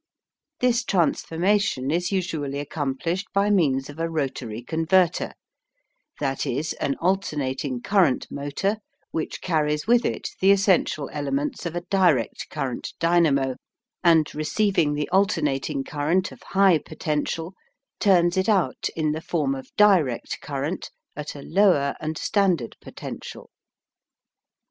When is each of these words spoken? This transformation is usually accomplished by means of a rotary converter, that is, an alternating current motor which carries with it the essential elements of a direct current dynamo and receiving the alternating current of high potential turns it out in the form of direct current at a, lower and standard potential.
This 0.61 0.83
transformation 0.83 1.91
is 1.91 2.11
usually 2.11 2.57
accomplished 2.57 3.27
by 3.35 3.51
means 3.51 3.87
of 3.87 3.99
a 3.99 4.09
rotary 4.09 4.63
converter, 4.63 5.33
that 6.19 6.43
is, 6.43 6.73
an 6.81 6.95
alternating 6.95 7.83
current 7.83 8.25
motor 8.31 8.77
which 9.11 9.41
carries 9.43 9.85
with 9.85 10.03
it 10.03 10.31
the 10.39 10.49
essential 10.49 11.07
elements 11.13 11.67
of 11.67 11.75
a 11.75 11.81
direct 11.91 12.49
current 12.49 12.93
dynamo 12.99 13.57
and 14.03 14.33
receiving 14.33 14.95
the 14.95 15.07
alternating 15.09 15.83
current 15.83 16.31
of 16.31 16.41
high 16.47 16.79
potential 16.79 17.53
turns 17.99 18.37
it 18.37 18.49
out 18.49 18.87
in 18.95 19.11
the 19.11 19.21
form 19.21 19.53
of 19.53 19.69
direct 19.77 20.41
current 20.41 20.89
at 21.15 21.35
a, 21.35 21.43
lower 21.43 21.93
and 21.99 22.17
standard 22.17 22.75
potential. 22.81 23.51